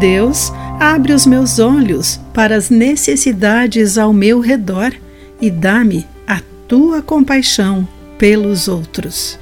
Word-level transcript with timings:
Deus, 0.00 0.50
abre 0.80 1.12
os 1.12 1.26
meus 1.26 1.58
olhos 1.58 2.18
para 2.32 2.56
as 2.56 2.70
necessidades 2.70 3.98
ao 3.98 4.14
meu 4.14 4.40
redor 4.40 4.94
e 5.38 5.50
dá-me 5.50 6.06
a 6.26 6.40
tua 6.66 7.02
compaixão 7.02 7.86
pelos 8.16 8.66
outros. 8.66 9.38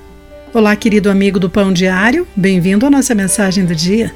Olá, 0.53 0.75
querido 0.75 1.11
amigo 1.11 1.39
do 1.39 1.49
Pão 1.49 1.73
Diário, 1.73 2.27
bem-vindo 2.35 2.85
à 2.85 2.91
nossa 2.91 3.15
mensagem 3.15 3.65
do 3.65 3.73
dia. 3.73 4.13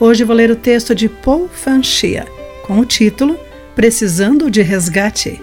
Hoje 0.00 0.24
vou 0.24 0.34
ler 0.34 0.50
o 0.50 0.56
texto 0.56 0.96
de 0.96 1.08
Paul 1.08 1.48
Fanchia 1.48 2.26
com 2.66 2.80
o 2.80 2.84
título 2.84 3.38
Precisando 3.76 4.50
de 4.50 4.62
Resgate. 4.62 5.40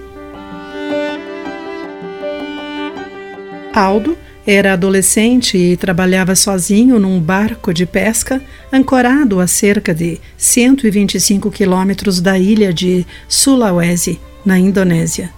Aldo 3.73 4.17
era 4.45 4.73
adolescente 4.73 5.55
e 5.55 5.77
trabalhava 5.77 6.35
sozinho 6.35 6.99
num 6.99 7.19
barco 7.19 7.73
de 7.73 7.85
pesca 7.85 8.41
ancorado 8.73 9.39
a 9.39 9.45
cerca 9.45 9.93
de 9.93 10.19
125 10.35 11.51
quilômetros 11.51 12.19
da 12.19 12.39
ilha 12.39 12.73
de 12.73 13.05
Sulawesi, 13.27 14.19
na 14.43 14.57
Indonésia. 14.57 15.29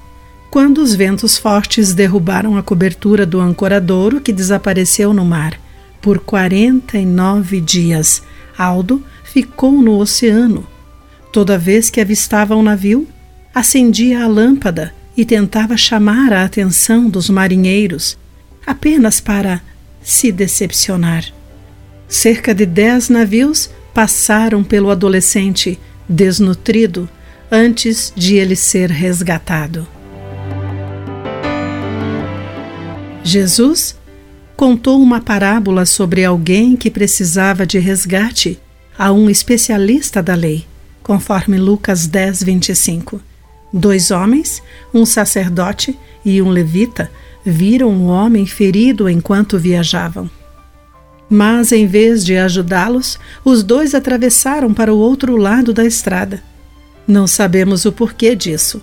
Quando 0.49 0.77
os 0.77 0.95
ventos 0.95 1.38
fortes 1.38 1.94
derrubaram 1.94 2.55
a 2.58 2.63
cobertura 2.63 3.25
do 3.25 3.41
ancoradouro 3.41 4.21
que 4.21 4.31
desapareceu 4.31 5.13
no 5.13 5.25
mar. 5.25 5.59
Por 6.02 6.20
49 6.20 7.59
dias, 7.59 8.22
Aldo 8.58 9.03
ficou 9.23 9.81
no 9.81 9.97
oceano. 9.97 10.66
Toda 11.31 11.58
vez 11.58 11.89
que 11.89 11.99
avistava 11.99 12.55
um 12.55 12.61
navio, 12.61 13.08
acendia 13.53 14.23
a 14.23 14.27
lâmpada 14.27 14.94
e 15.17 15.25
tentava 15.25 15.75
chamar 15.75 16.31
a 16.31 16.44
atenção 16.45 17.09
dos 17.09 17.30
marinheiros 17.30 18.17
apenas 18.66 19.20
para 19.20 19.62
se 20.02 20.31
decepcionar. 20.31 21.26
Cerca 22.08 22.53
de 22.53 22.66
dez 22.66 23.09
navios 23.09 23.70
passaram 23.94 24.63
pelo 24.63 24.89
adolescente 24.89 25.80
desnutrido 26.08 27.09
antes 27.52 28.11
de 28.16 28.36
ele 28.36 28.55
ser 28.55 28.89
resgatado. 28.89 29.88
Jesus 33.23 33.95
contou 34.55 35.02
uma 35.02 35.22
parábola 35.22 35.86
sobre 35.86 36.25
alguém 36.25 36.75
que 36.75 36.92
precisava 36.92 37.66
de 37.66 37.80
resgate 37.80 38.59
a 38.98 39.11
um 39.11 39.30
especialista 39.30 40.22
da 40.22 40.36
lei, 40.36 40.66
conforme 41.02 41.58
Lucas 41.58 42.05
10, 42.05 42.44
25. 42.44 43.22
Dois 43.72 44.11
homens, 44.11 44.61
um 44.94 45.05
sacerdote 45.05 45.98
e 46.23 46.42
um 46.42 46.50
levita, 46.50 47.09
viram 47.45 47.89
um 47.89 48.08
homem 48.08 48.45
ferido 48.45 49.09
enquanto 49.09 49.59
viajavam. 49.59 50.30
Mas, 51.30 51.72
em 51.72 51.88
vez 51.88 52.23
de 52.25 52.38
ajudá-los, 52.38 53.19
os 53.44 53.63
dois 53.63 53.95
atravessaram 53.95 54.73
para 54.73 54.94
o 54.94 54.97
outro 54.97 55.36
lado 55.36 55.73
da 55.73 55.83
estrada. 55.83 56.44
Não 57.08 57.27
sabemos 57.27 57.86
o 57.86 57.91
porquê 57.91 58.36
disso, 58.36 58.81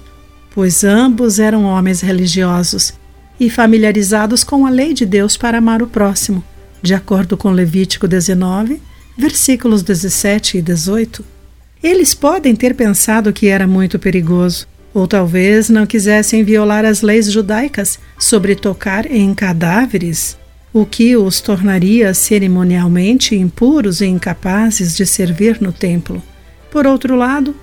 pois 0.54 0.84
ambos 0.84 1.38
eram 1.38 1.64
homens 1.64 2.00
religiosos 2.00 2.92
e 3.38 3.48
familiarizados 3.48 4.44
com 4.44 4.66
a 4.66 4.70
lei 4.70 4.92
de 4.92 5.06
Deus 5.06 5.36
para 5.36 5.58
amar 5.58 5.82
o 5.82 5.86
próximo, 5.86 6.44
de 6.82 6.92
acordo 6.92 7.36
com 7.36 7.50
Levítico 7.50 8.06
19, 8.06 8.82
versículos 9.16 9.82
17 9.82 10.58
e 10.58 10.62
18. 10.62 11.24
Eles 11.82 12.12
podem 12.12 12.54
ter 12.54 12.74
pensado 12.74 13.32
que 13.32 13.46
era 13.46 13.66
muito 13.66 13.98
perigoso, 13.98 14.66
ou 14.92 15.06
talvez 15.06 15.68
não 15.68 15.86
quisessem 15.86 16.42
violar 16.42 16.84
as 16.84 17.02
leis 17.02 17.30
judaicas 17.30 17.98
sobre 18.18 18.54
tocar 18.54 19.10
em 19.10 19.32
cadáveres, 19.34 20.36
o 20.72 20.84
que 20.84 21.16
os 21.16 21.40
tornaria 21.40 22.12
cerimonialmente 22.14 23.34
impuros 23.34 24.00
e 24.00 24.06
incapazes 24.06 24.96
de 24.96 25.06
servir 25.06 25.60
no 25.60 25.72
templo. 25.72 26.22
Por 26.70 26.86
outro 26.86 27.16
lado, 27.16 27.54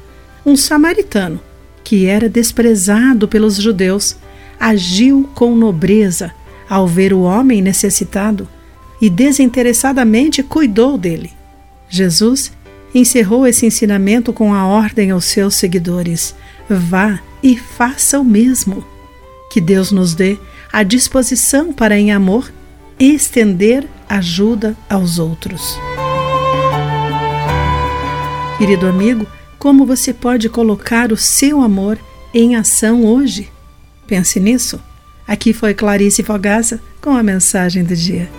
um 0.45 0.56
samaritano, 0.56 1.39
que 1.84 2.06
era 2.06 2.30
desprezado 2.30 3.28
pelos 3.28 3.56
judeus, 3.56 4.17
agiu 4.59 5.29
com 5.34 5.56
nobreza 5.56 6.31
ao 6.69 6.88
ver 6.88 7.13
o 7.13 7.22
homem 7.22 7.62
necessitado 7.62 8.47
e 9.02 9.09
desinteressadamente 9.09 10.44
cuidou 10.44 10.97
dele. 10.97 11.31
Jesus 11.90 12.52
encerrou 12.94 13.46
esse 13.46 13.66
ensinamento 13.66 14.34
com 14.34 14.53
a 14.53 14.66
ordem 14.66 15.12
aos 15.12 15.25
seus 15.25 15.56
seguidores: 15.56 16.35
vá 16.69 17.19
e 17.41 17.57
faça 17.57 18.19
o 18.19 18.23
mesmo. 18.23 18.83
Que 19.51 19.61
Deus 19.61 19.91
nos 19.91 20.13
dê 20.13 20.38
a 20.72 20.83
disposição 20.83 21.72
para, 21.72 21.97
em 21.97 22.11
amor, 22.11 22.51
estender 23.00 23.88
ajuda 24.09 24.75
aos 24.89 25.19
outros. 25.19 25.78
Querido 28.57 28.88
amigo, 28.88 29.28
como 29.59 29.85
você 29.85 30.13
pode 30.13 30.50
colocar 30.50 31.11
o 31.11 31.17
seu 31.17 31.61
amor 31.61 31.97
em 32.33 32.55
ação 32.55 33.05
hoje? 33.05 33.51
Pense 34.07 34.39
nisso. 34.39 34.79
Aqui 35.28 35.53
foi 35.53 35.73
Clarice 35.73 36.23
Fogaça 36.23 36.81
com 37.01 37.11
a 37.11 37.22
mensagem 37.22 37.84
do 37.84 37.95
dia. 37.95 38.29